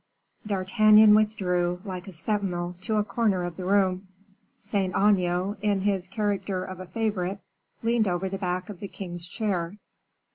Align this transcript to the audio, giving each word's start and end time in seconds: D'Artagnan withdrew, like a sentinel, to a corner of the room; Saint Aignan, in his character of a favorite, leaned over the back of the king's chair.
D'Artagnan 0.47 1.13
withdrew, 1.13 1.79
like 1.85 2.07
a 2.07 2.11
sentinel, 2.13 2.75
to 2.81 2.95
a 2.95 3.03
corner 3.03 3.43
of 3.43 3.55
the 3.55 3.65
room; 3.65 4.07
Saint 4.57 4.95
Aignan, 4.95 5.57
in 5.61 5.81
his 5.81 6.07
character 6.07 6.63
of 6.65 6.79
a 6.79 6.87
favorite, 6.87 7.37
leaned 7.83 8.07
over 8.07 8.27
the 8.27 8.39
back 8.39 8.67
of 8.67 8.79
the 8.79 8.87
king's 8.87 9.27
chair. 9.27 9.77